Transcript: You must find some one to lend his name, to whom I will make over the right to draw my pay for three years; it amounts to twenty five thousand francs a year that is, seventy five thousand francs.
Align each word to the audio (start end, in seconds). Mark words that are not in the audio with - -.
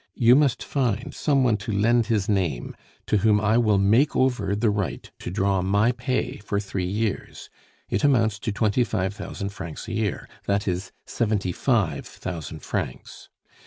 You 0.15 0.35
must 0.35 0.63
find 0.63 1.13
some 1.13 1.43
one 1.43 1.57
to 1.57 1.71
lend 1.71 2.07
his 2.07 2.27
name, 2.27 2.75
to 3.05 3.17
whom 3.17 3.39
I 3.39 3.59
will 3.59 3.77
make 3.77 4.15
over 4.15 4.55
the 4.55 4.71
right 4.71 5.07
to 5.19 5.29
draw 5.29 5.61
my 5.61 5.91
pay 5.91 6.37
for 6.37 6.59
three 6.59 6.87
years; 6.87 7.51
it 7.87 8.03
amounts 8.03 8.39
to 8.39 8.51
twenty 8.51 8.83
five 8.83 9.13
thousand 9.13 9.49
francs 9.49 9.87
a 9.87 9.93
year 9.93 10.27
that 10.45 10.67
is, 10.67 10.91
seventy 11.05 11.51
five 11.51 12.07
thousand 12.07 12.61
francs. 12.63 13.29